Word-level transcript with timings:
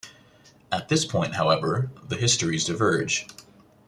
At 0.71 0.89
this 0.89 1.05
point, 1.05 1.35
however, 1.35 1.91
the 2.07 2.15
histories 2.17 2.65
diverge. 2.65 3.27